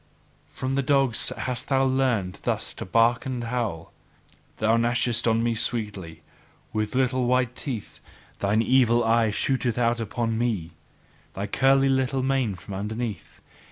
From 0.49 0.73
the 0.73 0.81
dogs 0.81 1.29
hast 1.29 1.67
thou 1.69 1.83
learned 1.83 2.39
thus 2.41 2.73
to 2.73 2.85
bark 2.85 3.27
and 3.27 3.43
howl. 3.43 3.93
Thou 4.57 4.75
gnashest 4.75 5.29
on 5.29 5.43
me 5.43 5.53
sweetly 5.53 6.23
with 6.73 6.95
little 6.95 7.27
white 7.27 7.55
teeth; 7.55 7.99
thine 8.39 8.63
evil 8.63 9.03
eyes 9.03 9.35
shoot 9.35 9.77
out 9.77 9.99
upon 9.99 10.39
me, 10.39 10.71
thy 11.35 11.45
curly 11.45 11.87
little 11.87 12.23
mane 12.23 12.55
from 12.55 12.73
underneath! 12.73 13.41